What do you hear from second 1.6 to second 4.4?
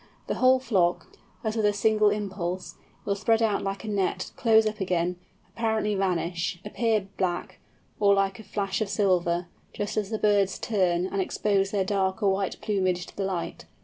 a single impulse, will spread out like a net,